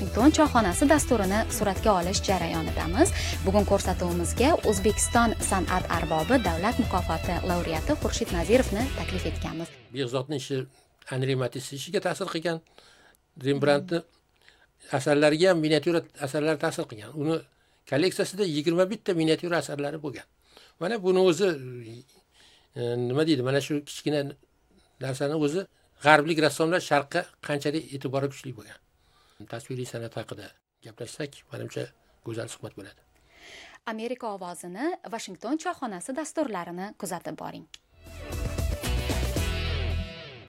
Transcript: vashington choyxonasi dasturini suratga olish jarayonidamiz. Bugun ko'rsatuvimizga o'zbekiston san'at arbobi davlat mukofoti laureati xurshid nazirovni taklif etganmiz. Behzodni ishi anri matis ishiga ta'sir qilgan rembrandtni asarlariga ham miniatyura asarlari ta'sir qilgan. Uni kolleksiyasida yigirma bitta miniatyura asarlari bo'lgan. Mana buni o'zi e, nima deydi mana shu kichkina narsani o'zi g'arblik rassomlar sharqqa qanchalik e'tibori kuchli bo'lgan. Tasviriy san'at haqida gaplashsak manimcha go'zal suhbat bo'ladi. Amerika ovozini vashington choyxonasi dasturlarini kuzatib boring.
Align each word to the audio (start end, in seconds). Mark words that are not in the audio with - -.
vashington 0.00 0.32
choyxonasi 0.36 0.84
dasturini 0.88 1.40
suratga 1.56 1.90
olish 2.00 2.20
jarayonidamiz. 2.28 3.10
Bugun 3.46 3.64
ko'rsatuvimizga 3.70 4.48
o'zbekiston 4.70 5.34
san'at 5.48 5.84
arbobi 5.96 6.38
davlat 6.46 6.76
mukofoti 6.82 7.34
laureati 7.48 7.92
xurshid 8.02 8.32
nazirovni 8.36 8.82
taklif 8.96 9.26
etganmiz. 9.30 9.68
Behzodni 9.92 10.36
ishi 10.42 10.56
anri 11.14 11.36
matis 11.42 11.68
ishiga 11.78 12.00
ta'sir 12.06 12.32
qilgan 12.32 12.62
rembrandtni 13.46 14.00
asarlariga 14.98 15.50
ham 15.50 15.58
miniatyura 15.66 16.00
asarlari 16.26 16.58
ta'sir 16.64 16.84
qilgan. 16.90 17.10
Uni 17.22 17.36
kolleksiyasida 17.90 18.44
yigirma 18.56 18.90
bitta 18.92 19.12
miniatyura 19.20 19.56
asarlari 19.62 19.98
bo'lgan. 20.04 20.26
Mana 20.80 20.96
buni 21.06 21.20
o'zi 21.30 21.48
e, 22.80 22.82
nima 23.08 23.22
deydi 23.28 23.42
mana 23.48 23.60
shu 23.66 23.74
kichkina 23.88 24.20
narsani 25.04 25.36
o'zi 25.46 25.60
g'arblik 26.04 26.38
rassomlar 26.46 26.80
sharqqa 26.90 27.20
qanchalik 27.48 27.84
e'tibori 27.94 28.28
kuchli 28.32 28.52
bo'lgan. 28.60 28.80
Tasviriy 29.46 29.88
san'at 29.92 30.16
haqida 30.20 30.50
gaplashsak 30.84 31.42
manimcha 31.52 31.86
go'zal 32.24 32.48
suhbat 32.48 32.76
bo'ladi. 32.78 33.00
Amerika 33.86 34.34
ovozini 34.36 34.90
vashington 35.12 35.56
choyxonasi 35.64 36.16
dasturlarini 36.16 36.94
kuzatib 37.00 37.38
boring. 37.42 37.66